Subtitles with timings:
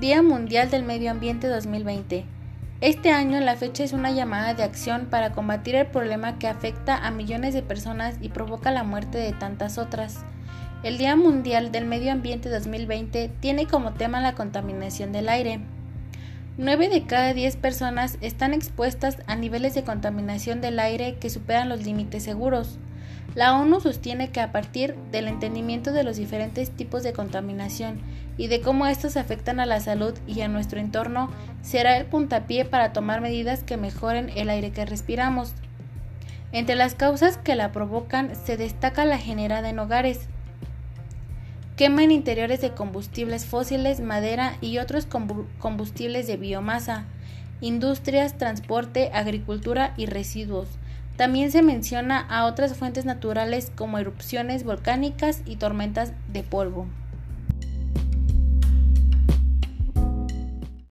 [0.00, 2.24] Día Mundial del Medio Ambiente 2020.
[2.80, 6.96] Este año la fecha es una llamada de acción para combatir el problema que afecta
[6.96, 10.20] a millones de personas y provoca la muerte de tantas otras.
[10.82, 15.60] El Día Mundial del Medio Ambiente 2020 tiene como tema la contaminación del aire.
[16.56, 21.68] 9 de cada 10 personas están expuestas a niveles de contaminación del aire que superan
[21.68, 22.78] los límites seguros.
[23.34, 28.00] La ONU sostiene que a partir del entendimiento de los diferentes tipos de contaminación
[28.36, 31.30] y de cómo estos afectan a la salud y a nuestro entorno,
[31.62, 35.54] será el puntapié para tomar medidas que mejoren el aire que respiramos.
[36.50, 40.26] Entre las causas que la provocan se destaca la generada en hogares,
[41.76, 47.04] quema en interiores de combustibles fósiles, madera y otros combustibles de biomasa,
[47.60, 50.68] industrias, transporte, agricultura y residuos.
[51.20, 56.86] También se menciona a otras fuentes naturales como erupciones volcánicas y tormentas de polvo.